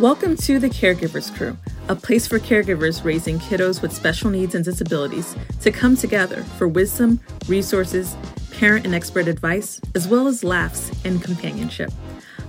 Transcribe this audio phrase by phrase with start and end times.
[0.00, 1.56] Welcome to the Caregivers Crew,
[1.88, 6.66] a place for caregivers raising kiddos with special needs and disabilities to come together for
[6.66, 8.16] wisdom, resources,
[8.50, 11.92] parent and expert advice, as well as laughs and companionship.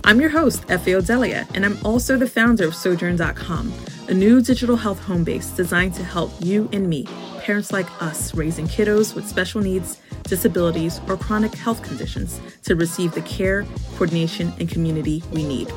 [0.02, 3.72] I'm your host, Efe Odelia, and I'm also the founder of Sojorne.com,
[4.08, 7.06] a new digital health home base designed to help you and me,
[7.38, 13.12] parents like us, raising kiddos with special needs, disabilities, or chronic health conditions to receive
[13.12, 15.72] the care, coordination, and community we need.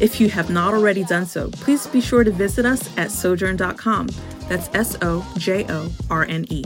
[0.00, 4.08] If you have not already done so, please be sure to visit us at sojorne.com.
[4.48, 6.64] That's S O J O R N E.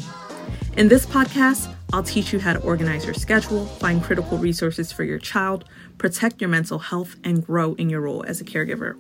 [0.77, 5.04] In this podcast, I'll teach you how to organize your schedule, find critical resources for
[5.04, 5.66] your child,
[5.98, 8.98] protect your mental health, and grow in your role as a caregiver.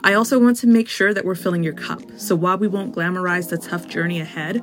[0.00, 2.02] I also want to make sure that we're filling your cup.
[2.18, 4.62] So while we won't glamorize the tough journey ahead,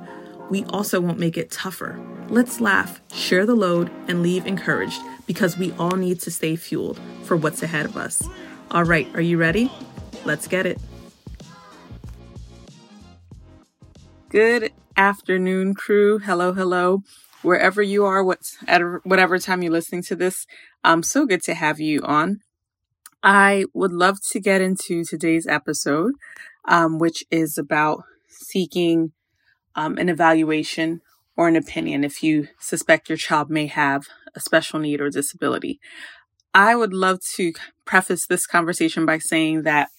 [0.52, 2.00] we also won't make it tougher.
[2.28, 7.00] Let's laugh, share the load, and leave encouraged because we all need to stay fueled
[7.24, 8.22] for what's ahead of us.
[8.74, 9.70] All right, are you ready?
[10.24, 10.80] Let's get it.
[14.30, 16.20] Good afternoon, crew.
[16.20, 17.04] Hello, hello.
[17.42, 20.48] Wherever you are, what's at whatever time you're listening to this,
[20.86, 22.40] um, so good to have you on.
[23.22, 26.14] I would love to get into today's episode,
[26.66, 29.12] um, which is about seeking
[29.76, 31.02] um, an evaluation
[31.36, 35.82] or an opinion if you suspect your child may have a special need or disability.
[36.54, 37.54] I would love to
[37.86, 39.90] preface this conversation by saying that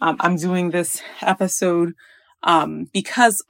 [0.00, 1.94] um, I'm doing this episode
[2.42, 3.44] um, because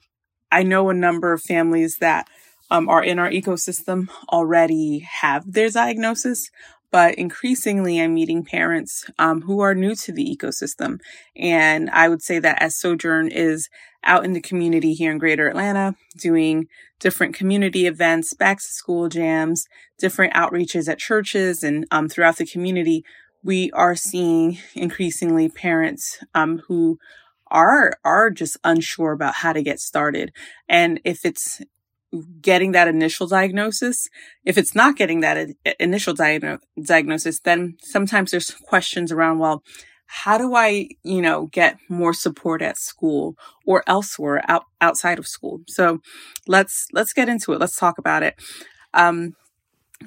[0.51, 2.29] I know a number of families that
[2.71, 6.51] um, are in our ecosystem already have their diagnosis,
[6.91, 11.01] but increasingly I'm meeting parents um, who are new to the ecosystem.
[11.37, 13.69] And I would say that as Sojorne is
[14.07, 16.69] out in the community here in greater Atlanta, doing
[17.01, 19.67] different community events, back to school jams,
[19.99, 23.05] different outreaches at churches and um, throughout the community,
[23.43, 26.99] we are seeing increasingly parents um, who
[27.49, 30.33] are are just unsure about how to get started.
[30.69, 31.63] And if it's
[32.41, 34.09] getting that initial diagnosis
[34.45, 39.63] if it's not getting that initial diagno- diagnosis then sometimes there's questions around well
[40.07, 45.27] how do I, you know, get more support at school or elsewhere out, outside of
[45.27, 45.61] school?
[45.67, 46.01] So
[46.47, 47.61] let's, let's get into it.
[47.61, 48.37] Let's talk about it.
[48.95, 49.35] Um,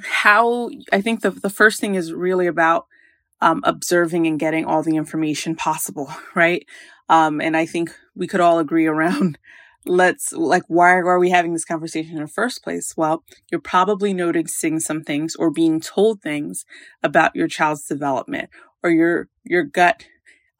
[0.03, 2.87] how I think the, the first thing is really about,
[3.41, 6.65] um, observing and getting all the information possible, right?
[7.07, 9.37] Um, and I think we could all agree around
[9.85, 14.13] let's like why are we having this conversation in the first place well you're probably
[14.13, 16.65] noticing some things or being told things
[17.01, 18.49] about your child's development
[18.83, 20.05] or your your gut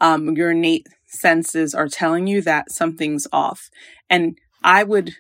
[0.01, 3.69] um your innate senses are telling you that something's off.
[4.09, 5.13] And i would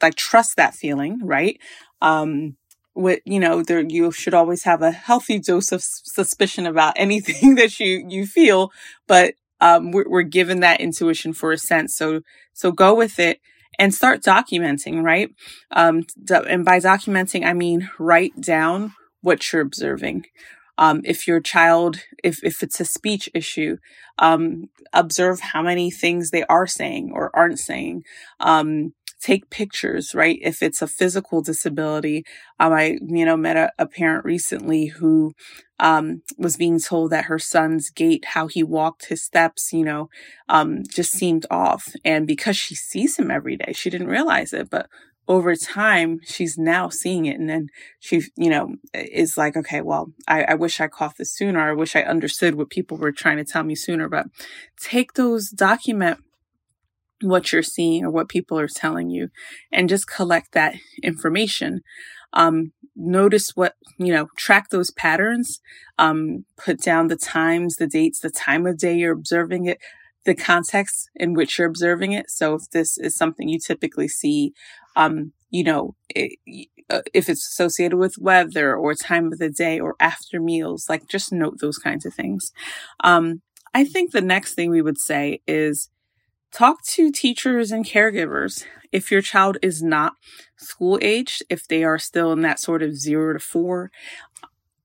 [0.00, 1.58] like trust that feeling right?
[2.00, 2.56] Um
[2.94, 7.54] with you know there you should always have a healthy dose of suspicion about anything
[7.56, 8.70] that you you feel
[9.06, 11.96] but um we're, we're given that intuition for a sense.
[11.96, 12.22] So
[12.52, 13.40] so go with it
[13.78, 15.30] and start documenting right?
[15.70, 16.04] Um
[16.46, 20.24] and by documenting i mean write down what you're observing
[20.78, 23.76] um, if your child, if, if it's a speech issue,
[24.18, 28.04] um, observe how many things they are saying or aren't saying.
[28.40, 30.38] Um, take pictures, right?
[30.42, 32.24] If it's a physical disability,
[32.58, 35.32] um, I, you know, met a, a parent recently who,
[35.78, 40.10] um, was being told that her son's gait, how he walked his steps, you know,
[40.48, 41.94] um, just seemed off.
[42.04, 44.88] And because she sees him every day, she didn't realize it, but
[45.28, 47.38] over time, she's now seeing it.
[47.38, 47.68] And then
[48.00, 51.60] she, you know, is like, okay, well, I, I, wish I caught this sooner.
[51.60, 54.08] I wish I understood what people were trying to tell me sooner.
[54.08, 54.26] But
[54.80, 56.18] take those, document
[57.20, 59.28] what you're seeing or what people are telling you
[59.70, 61.82] and just collect that information.
[62.32, 65.60] Um, notice what, you know, track those patterns,
[65.98, 69.78] um, put down the times, the dates, the time of day you're observing it
[70.24, 72.30] the context in which you're observing it.
[72.30, 74.52] So if this is something you typically see
[74.96, 76.38] um, you know, it,
[76.90, 81.06] uh, if it's associated with weather or time of the day or after meals, like
[81.06, 82.52] just note those kinds of things.
[83.04, 83.42] Um,
[83.74, 85.90] I think the next thing we would say is
[86.52, 88.64] talk to teachers and caregivers.
[88.90, 90.14] If your child is not
[90.56, 93.90] school aged, if they are still in that sort of zero to four,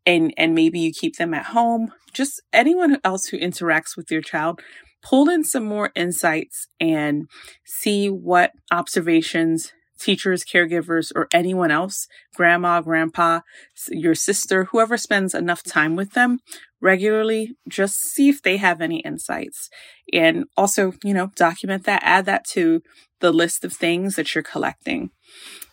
[0.06, 4.22] and, and maybe you keep them at home, just anyone else who interacts with your
[4.22, 4.62] child,
[5.08, 7.28] pull in some more insights and
[7.66, 13.42] see what observations teachers, caregivers, or anyone else, grandma, grandpa,
[13.90, 16.40] your sister, whoever spends enough time with them
[16.80, 19.70] regularly, just see if they have any insights.
[20.14, 22.82] And also, you know, document that, add that to
[23.20, 25.10] the list of things that you're collecting.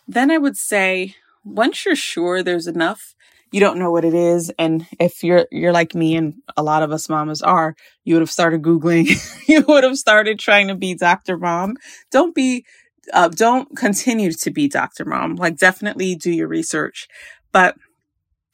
[0.07, 3.13] Then I would say, once you're sure there's enough,
[3.55, 4.51] you don't know what it is.
[4.59, 7.73] And if you're, you're like me and a lot of us mamas are,
[8.03, 9.07] you would have started Googling.
[9.47, 11.37] you would have started trying to be Dr.
[11.37, 11.77] Mom.
[12.11, 12.65] Don't be,
[13.13, 15.05] uh, don't continue to be Dr.
[15.05, 15.35] Mom.
[15.35, 17.07] Like definitely do your research,
[17.53, 17.77] but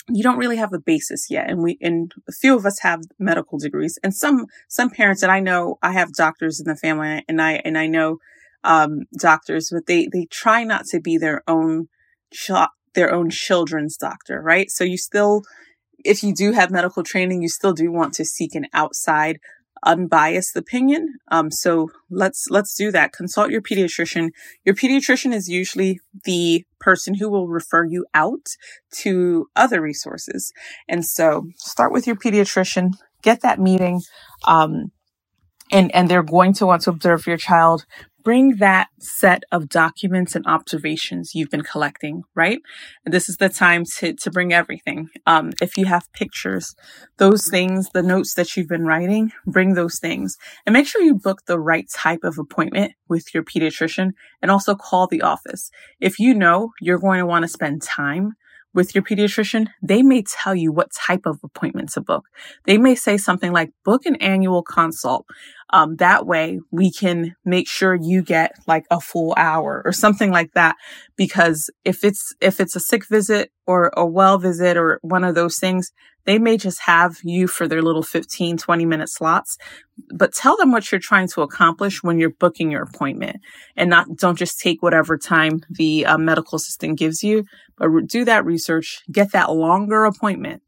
[0.08, 1.50] you don't really have a basis yet.
[1.50, 5.32] And we, and a few of us have medical degrees and some, some parents, and
[5.32, 8.18] I know I have doctors in the family and I, and I know,
[8.64, 11.88] um, doctors, but they, they try not to be their own,
[12.94, 14.70] their own children's doctor, right?
[14.70, 15.44] So you still,
[16.04, 19.40] if you do have medical training, you still do want to seek an outside
[19.84, 21.16] unbiased opinion.
[21.32, 23.14] Um, so let's, let's do that.
[23.14, 24.30] Consult your pediatrician.
[24.64, 28.46] Your pediatrician is usually the person who will refer you out
[29.00, 30.54] to other resources.
[30.88, 32.92] And so start with your pediatrician,
[33.24, 34.02] get that meeting.
[34.46, 34.92] Um,
[35.72, 37.86] and, and they're going to want to observe your child
[38.24, 42.60] bring that set of documents and observations you've been collecting, right?
[43.06, 45.10] This is the time to, to bring everything.
[45.26, 46.76] Um, if you have pictures,
[47.18, 51.16] those things, the notes that you've been writing, bring those things and make sure you
[51.16, 55.72] book the right type of appointment with your pediatrician and also call the office.
[56.00, 58.34] If you know you're going to want to spend time
[58.74, 62.26] with your pediatrician, they may tell you what type of appointment to book.
[62.66, 65.26] They may say something like book an annual consult.
[65.74, 70.32] Um, that way we can make sure you get like a full hour or something
[70.32, 70.76] like that.
[71.16, 75.36] Because if it's, if it's a sick visit or a well visit or one of
[75.36, 75.92] those things,
[76.26, 79.58] they may just have you for their little 15, 20 minute slots,
[80.14, 83.38] but tell them what you're trying to accomplish when you're booking your appointment
[83.76, 87.46] and not, don't just take whatever time the uh, medical assistant gives you,
[88.06, 90.62] do that research, get that longer appointment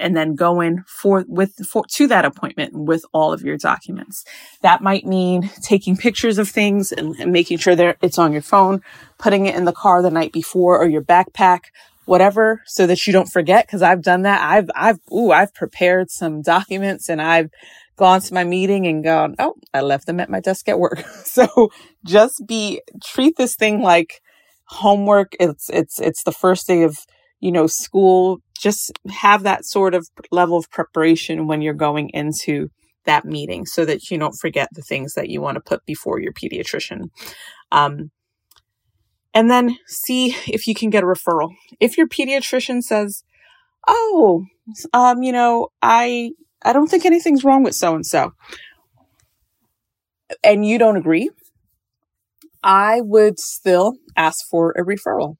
[0.00, 4.24] and then go in for with for to that appointment with all of your documents.
[4.62, 8.42] That might mean taking pictures of things and, and making sure that it's on your
[8.42, 8.80] phone,
[9.18, 11.64] putting it in the car the night before or your backpack,
[12.06, 13.68] whatever, so that you don't forget.
[13.68, 14.40] Cause I've done that.
[14.42, 17.50] I've, I've, ooh, I've prepared some documents and I've
[17.96, 21.00] gone to my meeting and gone, oh, I left them at my desk at work.
[21.24, 21.70] so
[22.04, 24.22] just be, treat this thing like
[24.70, 25.32] homework.
[25.38, 26.96] It's, it's, it's the first day of,
[27.40, 32.68] you know, school just have that sort of level of preparation when you're going into
[33.06, 36.20] that meeting so that you don't forget the things that you want to put before
[36.20, 37.08] your pediatrician.
[37.72, 38.10] Um,
[39.32, 41.50] and then see if you can get a referral.
[41.78, 43.22] If your pediatrician says,
[43.86, 44.44] "Oh,
[44.92, 46.32] um, you know, I
[46.62, 48.32] I don't think anything's wrong with so and so,"
[50.42, 51.30] and you don't agree,
[52.62, 55.36] I would still ask for a referral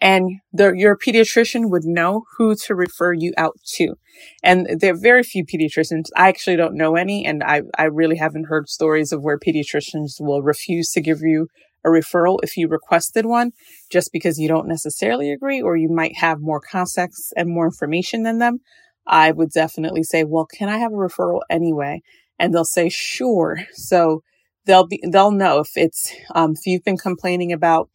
[0.00, 3.94] and the, your pediatrician would know who to refer you out to.
[4.42, 6.04] And there are very few pediatricians.
[6.16, 10.14] I actually don't know any, and I, I really haven't heard stories of where pediatricians
[10.18, 11.48] will refuse to give you
[11.84, 13.52] a referral if you requested one
[13.90, 18.22] just because you don't necessarily agree or you might have more context and more information
[18.22, 18.58] than them.
[19.06, 22.00] I would definitely say, well, can I have a referral anyway?
[22.38, 23.60] And they'll say, sure.
[23.72, 24.22] So
[24.66, 27.88] they'll be, they'll know if it's, um, if you've been complaining about,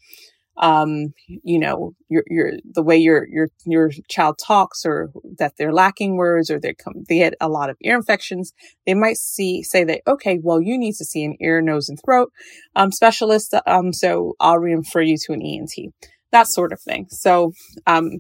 [0.58, 5.74] um, you know, your, your, the way your, your, your child talks or that they're
[5.74, 8.54] lacking words or they come, they had a lot of ear infections.
[8.86, 12.00] They might see, say that, okay, well, you need to see an ear, nose and
[12.04, 12.32] throat,
[12.76, 13.54] um, specialist.
[13.68, 15.94] Um, so I'll refer you to an ENT,
[16.32, 17.08] that sort of thing.
[17.10, 17.52] So,
[17.86, 18.20] um,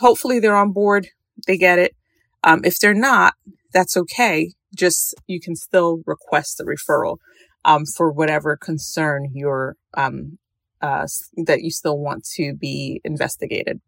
[0.00, 1.08] hopefully they're on board.
[1.46, 1.94] They get it.
[2.42, 3.34] Um, if they're not,
[3.72, 4.52] that's okay.
[4.74, 7.18] Just, you can still request the referral.
[7.64, 10.38] Um, for whatever concern you're um,
[10.82, 11.06] uh,
[11.46, 13.80] that you still want to be investigated.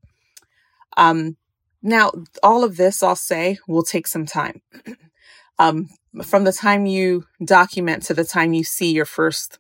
[0.97, 1.37] Um,
[1.83, 2.11] now,
[2.43, 4.63] all of this, I'll say, will take some time.
[5.59, 5.89] um,
[6.25, 9.59] from the time you document to the time you see your first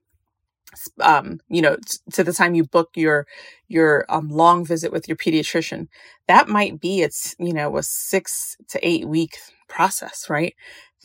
[1.00, 3.26] um, you know, t- to the time you book your
[3.68, 5.88] your um, long visit with your pediatrician,
[6.28, 10.54] that might be it's you know a six to eight week process, right?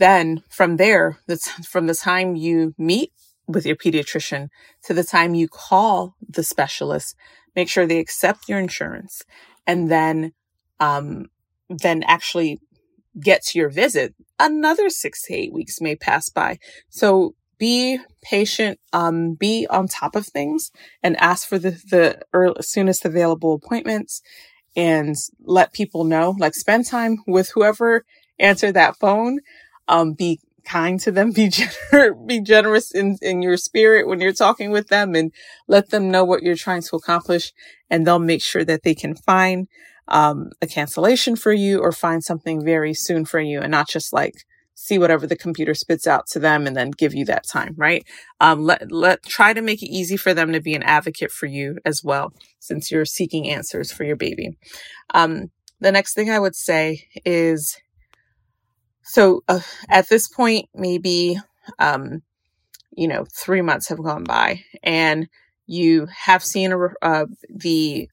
[0.01, 3.11] Then from there, that's from the time you meet
[3.47, 4.49] with your pediatrician
[4.85, 7.15] to the time you call the specialist,
[7.55, 9.21] make sure they accept your insurance
[9.67, 10.33] and then,
[10.79, 11.27] um,
[11.69, 12.59] then actually
[13.19, 14.15] get to your visit.
[14.39, 16.57] Another six to eight weeks may pass by.
[16.89, 20.71] So be patient, um, be on top of things
[21.03, 24.23] and ask for the, the early, soonest available appointments
[24.75, 28.03] and let people know, like spend time with whoever
[28.39, 29.39] answered that phone.
[29.87, 34.33] Um, be kind to them, be gener- be generous in, in your spirit when you're
[34.33, 35.31] talking with them and
[35.67, 37.51] let them know what you're trying to accomplish.
[37.89, 39.67] And they'll make sure that they can find,
[40.07, 44.11] um, a cancellation for you or find something very soon for you and not just
[44.11, 44.35] like
[44.81, 48.03] see whatever the computer spits out to them and then give you that time, right?
[48.39, 51.45] Um, let, let, try to make it easy for them to be an advocate for
[51.45, 54.57] you as well, since you're seeking answers for your baby.
[55.13, 57.77] Um, the next thing I would say is
[59.03, 61.37] so uh, at this point, maybe,
[61.79, 62.21] um,
[62.95, 65.27] you know, three months have gone by and
[65.65, 68.09] you have seen a, uh, the,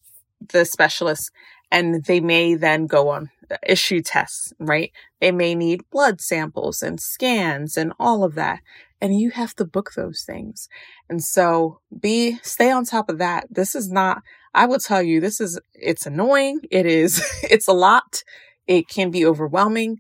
[0.53, 1.31] the specialist
[1.71, 3.31] and they may then go on
[3.67, 4.93] issue tests, right?
[5.21, 8.61] They may need blood samples and scans and all of that.
[9.01, 10.69] And you have to book those things.
[11.09, 13.47] And so be, stay on top of that.
[13.51, 14.23] This is not,
[14.55, 16.61] I will tell you, this is, it's annoying.
[16.71, 18.23] It is, it's a lot.
[18.67, 19.99] It can be overwhelming.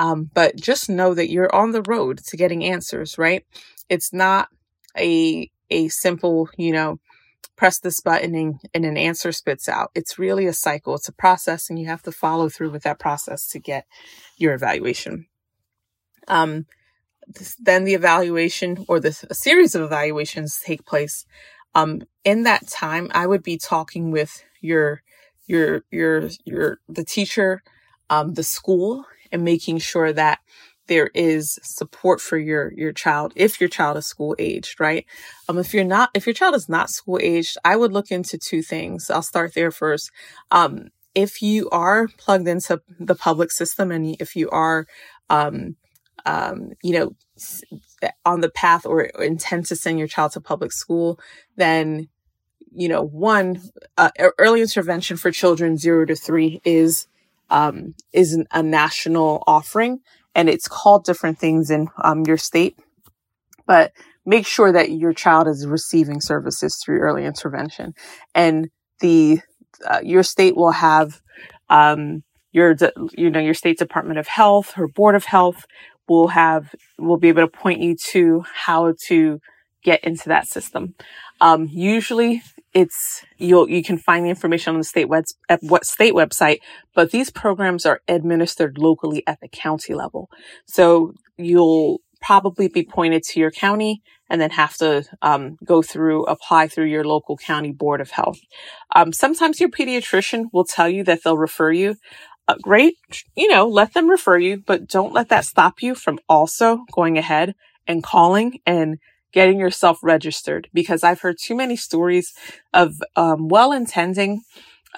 [0.00, 3.44] Um, but just know that you're on the road to getting answers, right?
[3.90, 4.48] It's not
[4.96, 7.00] a, a simple, you know,
[7.54, 9.90] press this button and, and an answer spits out.
[9.94, 10.94] It's really a cycle.
[10.94, 13.84] It's a process and you have to follow through with that process to get
[14.38, 15.26] your evaluation.
[16.28, 16.64] Um,
[17.58, 21.26] then the evaluation or the series of evaluations take place.
[21.74, 25.02] Um, in that time, I would be talking with your,
[25.46, 27.62] your, your, your, the teacher,
[28.08, 30.40] um, the school and making sure that
[30.86, 35.06] there is support for your your child if your child is school aged right?
[35.48, 38.38] Um if you're not if your child is not school aged i would look into
[38.38, 39.10] two things.
[39.10, 40.10] I'll start there first.
[40.50, 44.86] Um if you are plugged into the public system and if you are
[45.28, 45.76] um
[46.26, 47.14] um you know
[48.24, 51.18] on the path or intend to send your child to public school
[51.56, 52.08] then
[52.72, 53.60] you know one
[53.96, 57.06] uh, early intervention for children 0 to 3 is
[57.50, 60.00] um, is a national offering
[60.34, 62.78] and it's called different things in um, your state.
[63.66, 63.92] But
[64.24, 67.94] make sure that your child is receiving services through early intervention,
[68.34, 68.68] and
[69.00, 69.40] the
[69.84, 71.20] uh, your state will have
[71.68, 72.76] um, your
[73.12, 75.66] you know your state Department of Health or Board of Health
[76.08, 79.40] will have will be able to point you to how to
[79.82, 80.94] get into that system.
[81.40, 85.84] Um, usually it's you'll you can find the information on the state web at what
[85.84, 86.58] state website
[86.94, 90.30] but these programs are administered locally at the county level.
[90.66, 96.24] So you'll probably be pointed to your county and then have to um, go through
[96.24, 98.38] apply through your local county board of health.
[98.94, 101.96] Um, sometimes your pediatrician will tell you that they'll refer you.
[102.48, 102.96] Uh, great
[103.36, 107.16] you know let them refer you but don't let that stop you from also going
[107.16, 107.54] ahead
[107.86, 108.98] and calling and
[109.32, 112.32] getting yourself registered because I've heard too many stories
[112.72, 114.42] of um, well-intending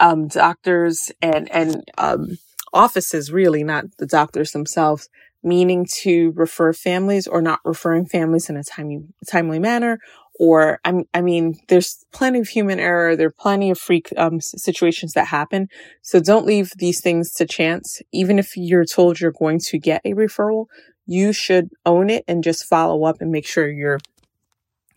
[0.01, 2.39] um, doctors and and um,
[2.73, 5.09] offices, really not the doctors themselves,
[5.43, 9.99] meaning to refer families or not referring families in a timely timely manner.
[10.41, 13.15] Or I, I mean, there's plenty of human error.
[13.15, 15.69] There are plenty of freak um, situations that happen.
[16.01, 18.01] So don't leave these things to chance.
[18.13, 20.67] Even if you're told you're going to get a referral,
[21.07, 24.01] you should own it and just follow up and make sure you're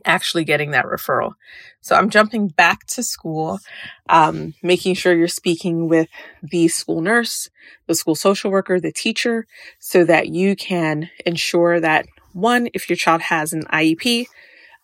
[0.05, 1.33] actually getting that referral.
[1.81, 3.59] So I'm jumping back to school,
[4.09, 6.07] um, making sure you're speaking with
[6.41, 7.49] the school nurse,
[7.87, 9.45] the school social worker, the teacher,
[9.79, 14.25] so that you can ensure that one, if your child has an IEP,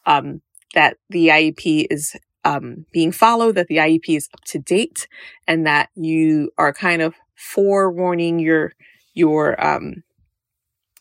[0.05, 0.41] um,
[0.73, 5.07] that the IEP is um, being followed, that the IEP is up to date,
[5.47, 8.73] and that you are kind of forewarning your
[9.13, 10.03] your um,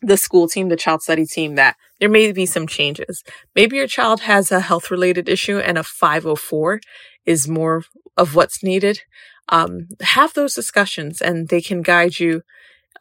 [0.03, 3.23] the school team, the child study team, that there may be some changes.
[3.55, 6.81] Maybe your child has a health related issue and a 504
[7.27, 7.85] is more
[8.17, 9.01] of what's needed.
[9.49, 12.43] Um, have those discussions and they can guide you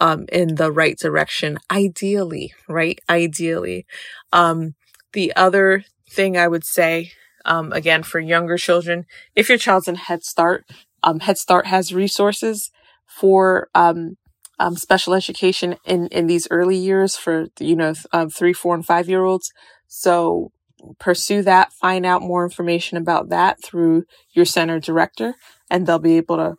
[0.02, 3.00] um, in the right direction, ideally, right?
[3.10, 3.86] Ideally.
[4.32, 4.76] Um,
[5.14, 7.12] the other thing I would say,
[7.46, 10.66] um, again, for younger children, if your child's in Head Start,
[11.04, 12.72] um, Head Start has resources
[13.08, 14.18] for um,
[14.60, 18.86] um, special education in, in these early years for, you know, um, three, four, and
[18.86, 19.52] five year olds.
[19.88, 20.52] So
[21.00, 25.36] pursue that, find out more information about that through your center director,
[25.70, 26.56] and they'll be able to,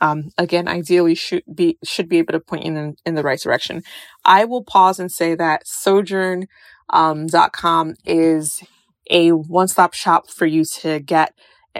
[0.00, 3.40] um, again, ideally should be, should be able to point you in, in the right
[3.40, 3.82] direction.
[4.24, 6.46] I will pause and say that sojorne,
[6.90, 8.62] um, .com is
[9.10, 11.34] a one-stop shop for you to get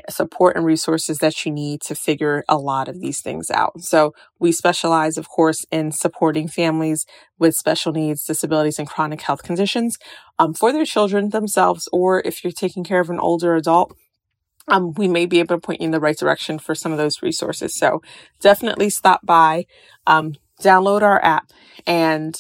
[0.09, 3.81] support and resources that you need to figure a lot of these things out.
[3.81, 7.05] So we specialize, of course, in supporting families
[7.39, 9.97] with special needs, disabilities, and chronic health conditions
[10.39, 13.95] um, for their children themselves, or if you're taking care of an older adult.
[14.71, 16.99] Um, we may be able to point you in the right direction for some of
[16.99, 17.75] those resources.
[17.75, 18.03] So
[18.39, 19.65] definitely stop by,
[20.07, 21.51] um, download our app,
[21.87, 22.35] and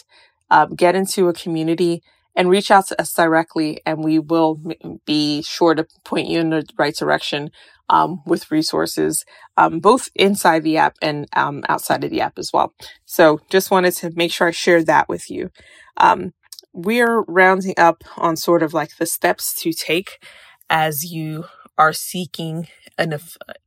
[0.51, 2.03] uh, get into a community
[2.39, 4.63] and reach out to us directly and we will
[5.05, 7.51] be sure to point you in the right direction
[7.91, 9.25] um, with resources
[9.57, 12.73] um, both inside the app and um, outside of the app as well.
[13.05, 15.51] So just wanted to make sure i shared that with you.
[15.97, 16.33] Um,
[16.73, 20.23] we're rounding up on sort of like the steps to take
[20.71, 22.69] as you are seeking
[22.99, 23.19] an,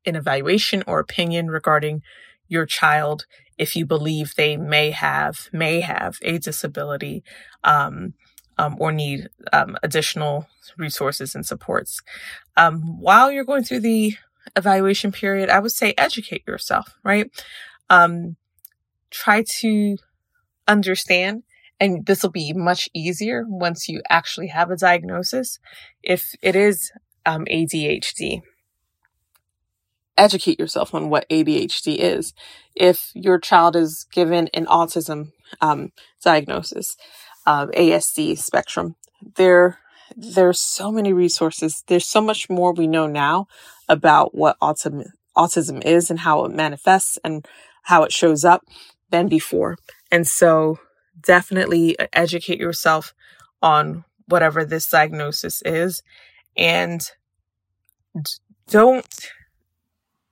[0.06, 2.04] an evaluation or opinion regarding
[2.48, 3.26] your child
[3.58, 7.24] if you believe they may have may have a disability.
[7.64, 8.14] Um,
[8.62, 12.00] um, or need um, additional resources and supports.
[12.56, 14.16] Um, while you're going through the
[14.56, 17.32] evaluation period, I would say educate yourself, right?
[17.90, 18.36] Um,
[19.10, 19.98] try to
[20.68, 21.42] understand,
[21.80, 25.58] and this will be much easier once you actually have a diagnosis.
[26.04, 26.92] If it is
[27.26, 28.44] um, ADHD,
[30.18, 32.36] educate yourself on what ADHD is.
[32.76, 36.96] If your child is given an autism um, diagnosis,
[37.46, 38.96] uh, ASD spectrum.
[39.36, 39.78] There,
[40.16, 41.84] there's so many resources.
[41.88, 43.48] There's so much more we know now
[43.88, 45.06] about what autism
[45.38, 47.48] autism is and how it manifests and
[47.84, 48.66] how it shows up
[49.12, 49.78] than before.
[50.12, 50.80] And so,
[51.22, 53.14] definitely educate yourself
[53.62, 56.04] on whatever this diagnosis is,
[56.58, 57.02] and
[58.68, 59.06] don't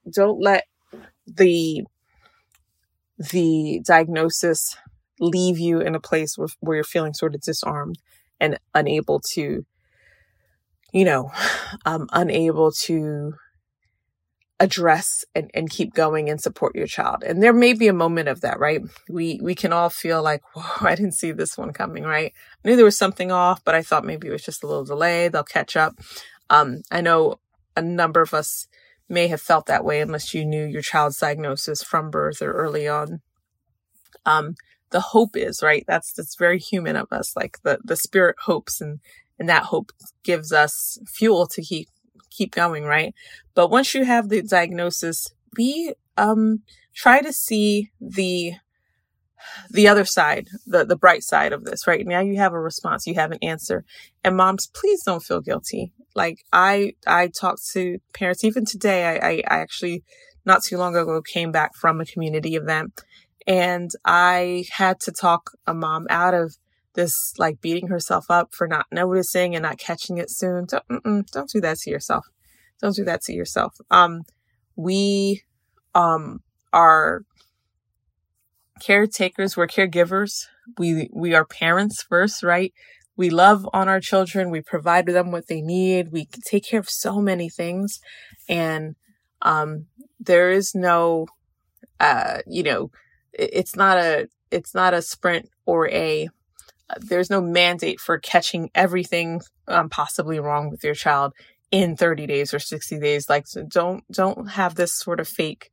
[0.10, 0.66] don't let
[1.28, 1.84] the
[3.18, 4.78] the diagnosis
[5.20, 7.98] leave you in a place where, where you're feeling sort of disarmed
[8.40, 9.66] and unable to,
[10.94, 11.32] you know,
[11.86, 13.34] um, unable to
[14.62, 17.24] address and, and keep going and support your child.
[17.24, 18.82] And there may be a moment of that, right?
[19.10, 22.34] We, we can all feel like, whoa, I didn't see this one coming, right?
[22.64, 24.84] I knew there was something off, but I thought maybe it was just a little
[24.84, 25.28] delay.
[25.28, 25.96] They'll catch up.
[26.50, 27.40] Um, I know
[27.78, 28.68] a number of us
[29.08, 32.88] may have felt that way unless you knew your child's diagnosis from birth or early
[32.88, 33.22] on.
[34.26, 34.56] Um,
[34.92, 35.84] the hope is, right?
[35.88, 37.36] That's, that's very human of us.
[37.36, 39.00] Like the, the spirit hopes and,
[39.38, 39.92] and that hope
[40.24, 41.88] gives us fuel to keep,
[42.30, 43.14] keep going, right?
[43.54, 46.64] But once you have the diagnosis, be, um,
[46.96, 48.54] try to see the,
[49.70, 52.06] the other side, the, the bright side of this, right?
[52.06, 53.86] Now you have a response, you have an answer.
[54.24, 55.94] And moms, please don't feel guilty.
[56.16, 60.04] Like I, I talk to parents, even today, I, I, I actually
[60.46, 63.02] not too long ago came back from a community event
[63.48, 66.56] and I had to talk a mom out of
[66.96, 70.66] this, like beating herself up for not noticing and not catching it soon.
[70.66, 72.26] Don't, don't do that to yourself.
[72.82, 73.74] Don't do that to yourself.
[73.92, 74.24] Um,
[74.76, 75.44] we,
[75.96, 76.40] um,
[76.72, 77.24] are
[78.82, 79.58] caretakers.
[79.58, 80.46] We're caregivers.
[80.78, 82.74] We, we are parents first, right?
[83.16, 84.50] We love on our children.
[84.50, 86.12] We provide them what they need.
[86.12, 88.00] We take care of so many things.
[88.48, 88.96] And,
[89.42, 89.88] um,
[90.20, 91.28] there is no,
[92.00, 92.92] uh, you know,
[93.40, 96.30] it's not a it's not a sprint or a
[97.00, 101.34] there's no mandate for catching everything um, possibly wrong with your child
[101.72, 103.30] in 30 days or 60 days.
[103.30, 105.70] Like so don't don't have this sort of fake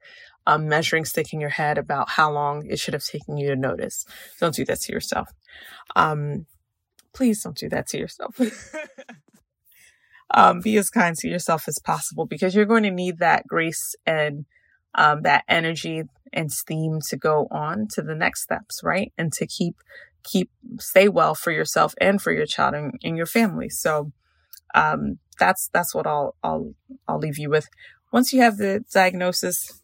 [0.46, 3.56] um, measuring stick in your head about how long it should have taken you to
[3.56, 4.04] notice.
[4.38, 5.28] Don't do that to yourself.
[5.96, 6.46] Um,
[7.12, 8.38] please don't do that to yourself.
[10.32, 13.94] Um, be as kind to yourself as possible because you're going to need that grace
[14.04, 14.44] and
[14.94, 16.02] um, that energy
[16.32, 19.12] and steam to go on to the next steps, right?
[19.16, 19.76] And to keep
[20.22, 23.68] keep stay well for yourself and for your child and, and your family.
[23.68, 24.12] So
[24.74, 26.74] um, that's that's what I'll I'll
[27.06, 27.68] I'll leave you with.
[28.12, 29.80] Once you have the diagnosis,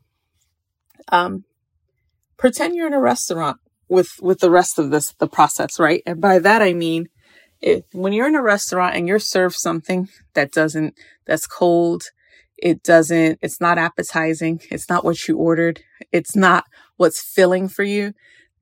[1.08, 1.44] um,
[2.36, 6.02] pretend you're in a restaurant with with the rest of this the process, right?
[6.06, 7.08] And by that I mean
[7.60, 12.04] if, when you're in a restaurant and you're served something that doesn't that's cold
[12.62, 14.60] it doesn't, it's not appetizing.
[14.70, 15.82] It's not what you ordered.
[16.12, 16.64] It's not
[16.96, 18.12] what's filling for you.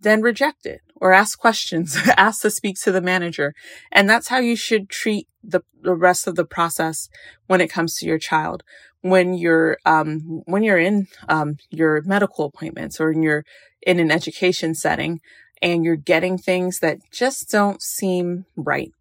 [0.00, 3.54] Then reject it or ask questions, ask to speak to the manager.
[3.92, 7.10] And that's how you should treat the, the rest of the process
[7.46, 8.62] when it comes to your child.
[9.02, 13.44] When you're, um, when you're in, um, your medical appointments or in your,
[13.82, 15.20] in an education setting
[15.60, 18.92] and you're getting things that just don't seem right.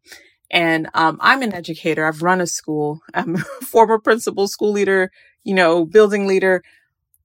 [0.52, 2.06] And um, I'm an educator.
[2.06, 3.02] I've run a school.
[3.14, 5.12] I'm a former principal, school leader,
[5.44, 6.64] you know, building leader.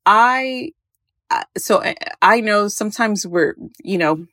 [0.07, 0.73] I
[1.31, 1.83] uh, so
[2.23, 4.27] I know sometimes we're you know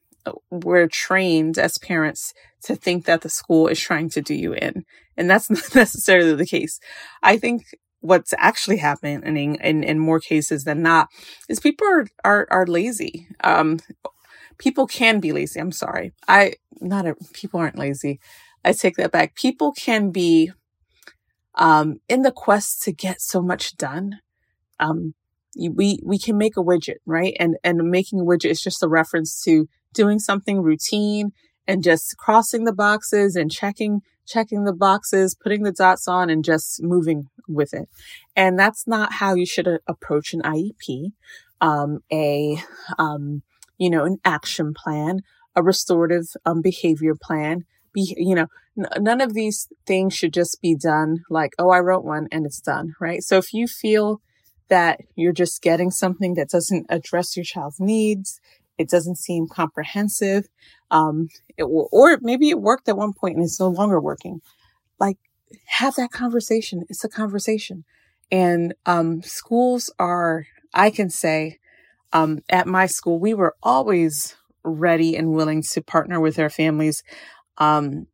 [0.49, 4.85] we're trained as parents to think that the school is trying to do you in,
[5.17, 6.79] and that's not necessarily the case.
[7.23, 7.63] I think
[8.01, 11.07] what's actually happening in, in more cases than not
[11.47, 13.27] is people are are, are lazy.
[13.43, 13.79] Um,
[14.57, 15.59] people can be lazy.
[15.59, 16.13] I'm sorry.
[16.27, 18.19] I not a, people aren't lazy.
[18.63, 19.35] I take that back.
[19.35, 20.51] People can be
[21.55, 24.19] um, in the quest to get so much done.
[24.79, 25.13] Um,
[25.55, 27.35] we we can make a widget, right?
[27.39, 31.31] And and making a widget is just a reference to doing something routine
[31.67, 36.45] and just crossing the boxes and checking checking the boxes, putting the dots on, and
[36.45, 37.89] just moving with it.
[38.35, 41.11] And that's not how you should approach an IEP,
[41.59, 42.57] um, a
[42.97, 43.43] um,
[43.77, 45.19] you know, an action plan,
[45.55, 50.59] a restorative um, behavior plan be, you know, n- none of these things should just
[50.61, 53.21] be done like, oh, I wrote one and it's done, right?
[53.21, 54.21] So if you feel
[54.69, 58.39] that you're just getting something that doesn't address your child's needs,
[58.77, 60.45] it doesn't seem comprehensive,
[60.89, 61.27] um,
[61.57, 64.39] it, or maybe it worked at one point and it's no longer working.
[64.99, 65.17] Like,
[65.65, 66.83] have that conversation.
[66.89, 67.83] It's a conversation.
[68.31, 71.59] And um, schools are, I can say,
[72.13, 77.03] um, at my school, we were always ready and willing to partner with our families
[77.61, 78.07] um,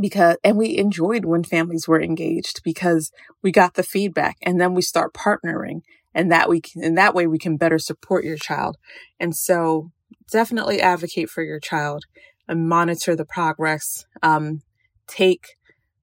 [0.00, 4.72] because and we enjoyed when families were engaged because we got the feedback and then
[4.72, 5.82] we start partnering
[6.14, 8.78] and that we can and that way we can better support your child.
[9.20, 9.90] And so
[10.30, 12.04] definitely advocate for your child
[12.48, 14.06] and monitor the progress.
[14.22, 14.62] Um,
[15.06, 15.56] take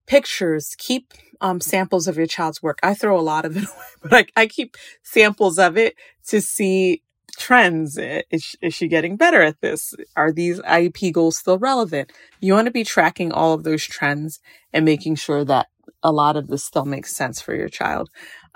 [0.05, 2.77] pictures keep um, samples of your child's work.
[2.83, 5.95] I throw a lot of it away but I, I keep samples of it
[6.27, 7.01] to see
[7.39, 7.97] trends?
[7.97, 9.95] Is, is she getting better at this?
[10.15, 12.11] Are these IEP goals still relevant?
[12.39, 14.39] You want to be tracking all of those trends
[14.71, 15.67] and making sure that
[16.03, 18.09] a lot of this still makes sense for your child.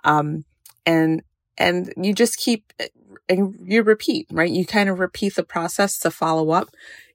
[0.04, 0.46] Um,
[0.86, 1.24] and,
[1.58, 2.72] and you just keep,
[3.28, 4.52] and you repeat, right?
[4.52, 6.70] You kind of repeat the process to follow up.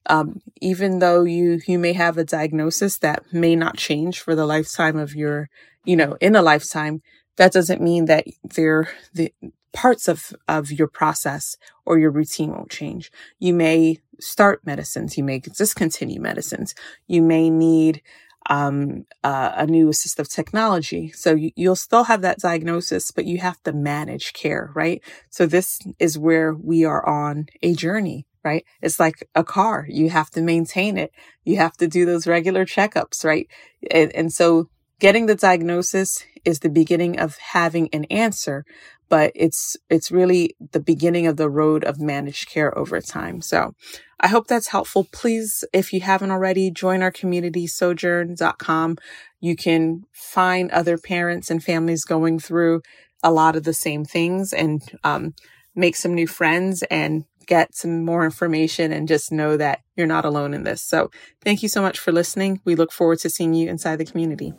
[0.06, 4.46] Um, even though you, you may have a diagnosis that may not change for the
[4.46, 5.50] lifetime of your,
[5.84, 7.02] you know, in a lifetime,
[7.36, 9.32] that doesn't mean that they're the
[9.72, 13.10] parts of, of your process or your routine won't change.
[13.38, 15.16] You may start medicines.
[15.16, 16.74] You may discontinue medicines.
[17.06, 18.02] You may need
[18.50, 21.10] um, uh, a new assistive technology.
[21.12, 25.02] So you, you'll still have that diagnosis, but you have to manage care, right?
[25.30, 28.64] So this is where we are on a journey, right?
[28.80, 29.86] It's like a car.
[29.88, 31.12] You have to maintain it.
[31.44, 33.46] You have to do those regular checkups, right?
[33.90, 38.64] And, and so getting the diagnosis is the beginning of having an answer,
[39.08, 43.40] but it's it's really the beginning of the road of managed care over time.
[43.40, 43.74] So
[44.20, 45.06] I hope that's helpful.
[45.12, 48.98] Please, if you haven't already, join our community, sojorne.com.
[49.40, 52.82] You can find other parents and families going through
[53.22, 55.34] a lot of the same things and um,
[55.74, 60.24] make some new friends and get some more information and just know that you're not
[60.24, 60.82] alone in this.
[60.82, 61.10] So
[61.42, 62.60] thank you so much for listening.
[62.64, 64.52] We look forward to seeing you inside the community.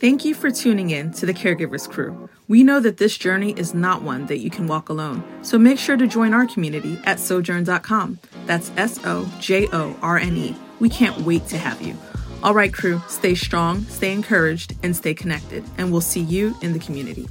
[0.00, 2.28] Thank you for tuning in to the Caregivers Crew.
[2.48, 5.78] We know that this journey is not one that you can walk alone, so make
[5.78, 8.18] sure to join our community at sojorne.com.
[8.44, 10.56] That's S O J O R N E.
[10.80, 11.96] We can't wait to have you.
[12.42, 16.72] All right, crew, stay strong, stay encouraged, and stay connected, and we'll see you in
[16.72, 17.28] the community.